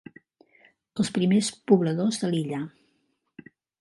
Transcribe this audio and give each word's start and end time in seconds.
Els 1.03 1.11
primers 1.17 1.49
pobladors 1.73 2.19
de 2.23 2.31
l'illa. 2.33 2.63